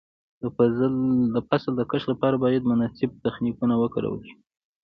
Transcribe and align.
د 1.35 1.39
فصل 1.49 1.71
د 1.77 1.81
کښت 1.91 2.07
لپاره 2.13 2.41
باید 2.43 2.69
مناسب 2.71 3.09
تخنیکونه 3.25 3.73
وکارول 3.77 4.21
شي. 4.29 4.35